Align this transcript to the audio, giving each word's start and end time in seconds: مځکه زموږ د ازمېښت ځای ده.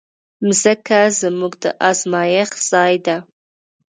مځکه 0.47 0.99
زموږ 1.21 1.53
د 1.63 1.65
ازمېښت 1.89 2.57
ځای 2.71 2.93
ده. 3.05 3.17